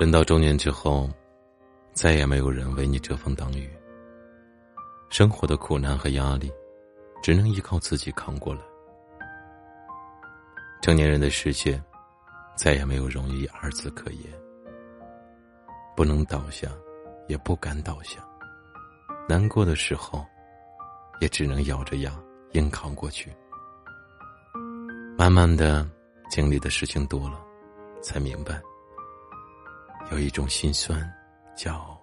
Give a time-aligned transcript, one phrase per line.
[0.00, 1.10] 人到中年之后，
[1.92, 3.70] 再也没有人为你遮风挡雨。
[5.10, 6.50] 生活的苦难和压力，
[7.22, 8.62] 只能依靠自己扛过来。
[10.80, 11.78] 成年人的世界，
[12.56, 14.32] 再也没有容易二字可言。
[15.94, 16.66] 不能倒下，
[17.28, 18.26] 也不敢倒下。
[19.28, 20.24] 难过的时候，
[21.20, 22.10] 也只能咬着牙
[22.52, 23.30] 硬扛过去。
[25.18, 25.86] 慢慢的，
[26.30, 27.38] 经历的事情多了，
[28.00, 28.62] 才明白，
[30.10, 31.00] 有一种心酸，
[31.54, 31.96] 叫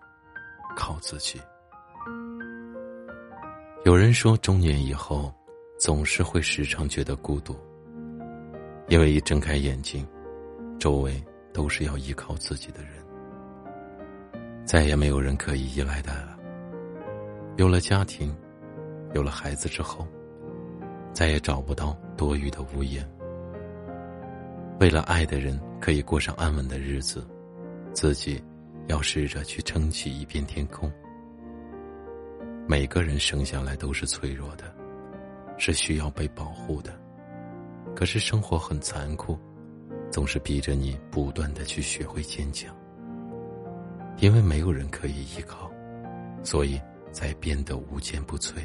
[0.75, 1.39] 靠自己。
[3.83, 5.33] 有人说，中年以后，
[5.77, 7.53] 总是会时常觉得孤独，
[8.87, 10.07] 因为一睁开眼睛，
[10.79, 11.21] 周围
[11.53, 12.91] 都是要依靠自己的人，
[14.65, 16.37] 再也没有人可以依赖的了。
[17.57, 18.33] 有了家庭，
[19.13, 20.07] 有了孩子之后，
[21.11, 23.05] 再也找不到多余的屋檐。
[24.79, 27.25] 为了爱的人可以过上安稳的日子，
[27.97, 28.39] 自己
[28.85, 30.87] 要试着去撑起一片天空。
[32.67, 34.71] 每个人生下来都是脆弱的，
[35.57, 36.93] 是需要被保护的。
[37.95, 39.35] 可是生活很残酷，
[40.11, 42.71] 总是逼着你不断的去学会坚强。
[44.19, 45.71] 因为没有人可以依靠，
[46.43, 46.79] 所以。
[47.09, 48.59] 才变得无坚不摧。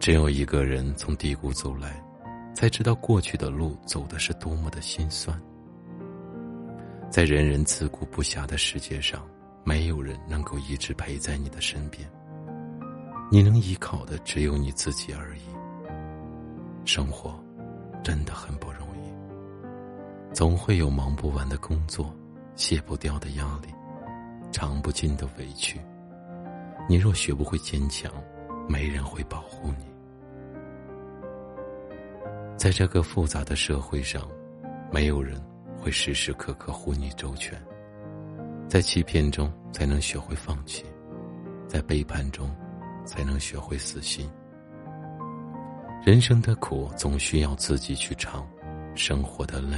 [0.00, 2.02] 只有一个人从低谷走来，
[2.52, 5.40] 才知道过去的路走的是多么的心酸。
[7.10, 9.26] 在人人自顾不暇的世界上，
[9.64, 12.08] 没有人能够一直陪在你的身边。
[13.32, 15.42] 你能依靠的只有你自己而已。
[16.84, 17.36] 生活
[18.00, 22.14] 真的很不容易，总会有忙不完的工作，
[22.54, 23.74] 卸不掉的压力，
[24.52, 25.80] 尝不尽的委屈。
[26.88, 28.12] 你若学不会坚强，
[28.68, 29.84] 没人会保护你。
[32.56, 34.28] 在这个复杂的社会上，
[34.92, 35.40] 没有人
[35.80, 37.60] 会时时刻刻护你周全。
[38.68, 40.84] 在欺骗中才能学会放弃，
[41.66, 42.54] 在背叛中
[43.04, 44.30] 才能学会死心。
[46.04, 48.46] 人生的苦总需要自己去尝，
[48.94, 49.76] 生活的累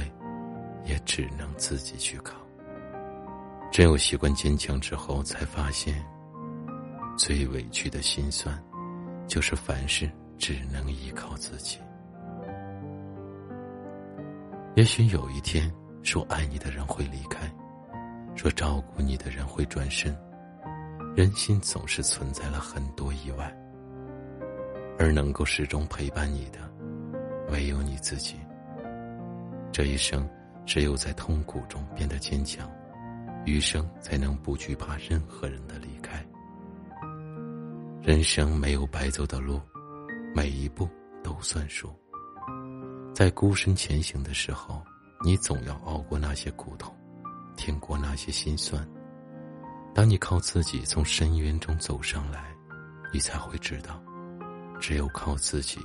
[0.85, 2.35] 也只能自己去扛。
[3.71, 6.03] 只有习惯坚强之后，才发现。
[7.15, 8.59] 最委屈的心酸，
[9.27, 11.77] 就是凡事只能依靠自己。
[14.75, 15.71] 也许有一天，
[16.03, 17.49] 说爱你的人会离开，
[18.35, 20.15] 说照顾你的人会转身，
[21.15, 23.51] 人心总是存在了很多意外，
[24.99, 26.59] 而能够始终陪伴你的，
[27.49, 28.35] 唯有你自己。
[29.71, 30.29] 这一生，
[30.65, 32.69] 只有在痛苦中变得坚强，
[33.45, 36.23] 余生才能不惧怕任何人的离开。
[38.01, 39.59] 人生没有白走的路，
[40.35, 40.87] 每一步
[41.23, 41.89] 都算数。
[43.15, 44.82] 在孤身前行的时候，
[45.23, 46.93] 你总要熬过那些苦痛，
[47.55, 48.85] 挺过那些心酸。
[49.95, 52.53] 当你靠自己从深渊中走上来，
[53.13, 54.03] 你才会知道，
[54.81, 55.79] 只有靠自己，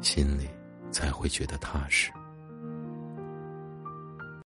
[0.00, 0.48] 心里
[0.92, 2.12] 才会觉得踏实。